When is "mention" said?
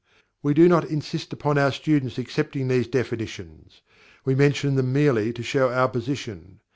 4.33-4.73